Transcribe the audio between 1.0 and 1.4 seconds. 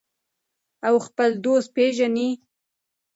خپل